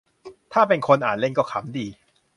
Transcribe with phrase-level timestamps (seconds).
[0.53, 1.87] ถ้าเป็นคนอ่านเล่นก็ขำดี